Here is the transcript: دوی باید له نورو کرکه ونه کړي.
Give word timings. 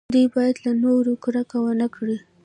دوی 0.15 0.27
باید 0.35 0.55
له 0.65 0.71
نورو 0.83 1.13
کرکه 1.23 1.57
ونه 1.61 1.87
کړي. 1.95 2.17